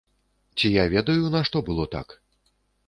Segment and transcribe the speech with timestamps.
[0.61, 2.19] Ці я ведаю, нашто было так?